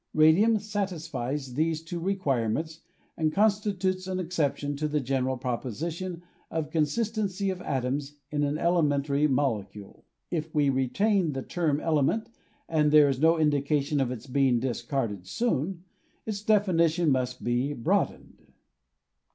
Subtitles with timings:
[0.15, 2.81] Radium satisfies these two requirements
[3.15, 9.03] and Constitutes an exception to the general proposition of consistency of atoms in an elemen
[9.05, 10.03] tary molecule.
[10.31, 12.31] If we retain the term element,
[12.67, 15.83] and there is no indication of its being discarded soon,
[16.25, 18.41] its definition must be broadened.